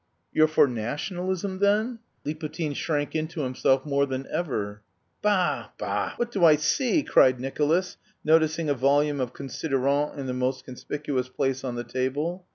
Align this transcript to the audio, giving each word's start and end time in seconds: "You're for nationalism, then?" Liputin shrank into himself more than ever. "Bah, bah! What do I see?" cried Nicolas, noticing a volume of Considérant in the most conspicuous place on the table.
"You're 0.33 0.47
for 0.47 0.65
nationalism, 0.67 1.59
then?" 1.59 1.99
Liputin 2.25 2.73
shrank 2.75 3.13
into 3.15 3.41
himself 3.41 3.85
more 3.85 4.07
than 4.07 4.25
ever. 4.31 4.81
"Bah, 5.21 5.67
bah! 5.77 6.13
What 6.15 6.31
do 6.31 6.43
I 6.43 6.55
see?" 6.55 7.03
cried 7.03 7.39
Nicolas, 7.39 7.97
noticing 8.23 8.67
a 8.67 8.73
volume 8.73 9.19
of 9.19 9.35
Considérant 9.35 10.17
in 10.17 10.25
the 10.25 10.33
most 10.33 10.65
conspicuous 10.65 11.29
place 11.29 11.63
on 11.63 11.75
the 11.75 11.83
table. 11.83 12.47